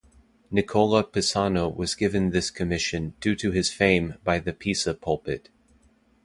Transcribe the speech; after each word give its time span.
Nicola 0.49 1.03
Pisano 1.03 1.69
was 1.69 1.93
given 1.93 2.31
this 2.31 2.49
commission 2.49 3.13
due 3.21 3.35
to 3.35 3.51
his 3.51 3.71
fame 3.71 4.15
by 4.23 4.39
the 4.39 4.51
Pisa 4.51 4.95
pulpit. 4.95 5.49